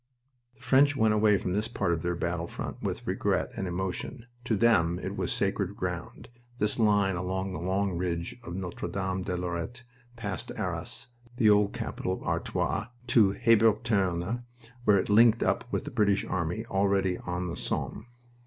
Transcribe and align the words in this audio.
The 0.55 0.61
French 0.63 0.95
went 0.95 1.13
away 1.13 1.37
from 1.37 1.53
this 1.53 1.67
part 1.67 1.93
of 1.93 2.01
their 2.01 2.15
battlefront 2.15 2.81
with 2.81 3.05
regret 3.05 3.51
and 3.55 3.67
emotion. 3.67 4.25
To 4.45 4.55
them 4.57 4.97
it 4.97 5.15
was 5.15 5.31
sacred 5.31 5.75
ground, 5.75 6.27
this 6.57 6.79
line 6.79 7.13
from 7.13 7.53
the 7.53 7.59
long 7.61 7.95
ridge 7.95 8.35
of 8.43 8.55
Notre 8.55 8.87
Dame 8.87 9.21
de 9.21 9.37
Lorette, 9.37 9.83
past 10.15 10.51
Arras, 10.55 11.09
the 11.37 11.51
old 11.51 11.73
capital 11.73 12.13
of 12.13 12.23
Artois, 12.23 12.87
to 13.09 13.33
Hebuterne, 13.33 14.43
where 14.85 14.97
it 14.97 15.07
linked 15.11 15.43
up 15.43 15.71
with 15.71 15.85
the 15.85 15.91
British 15.91 16.25
army 16.25 16.65
already 16.65 17.19
on 17.19 17.47
the 17.47 17.55
Somme. 17.55 18.07